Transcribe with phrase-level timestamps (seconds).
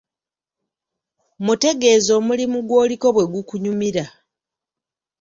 [1.45, 4.05] Mutegeeze omulimu gw'oliko bwe gukunyumira.